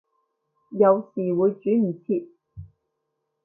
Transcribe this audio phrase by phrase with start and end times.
[0.03, 0.03] 有
[0.99, 2.31] 時會轉唔切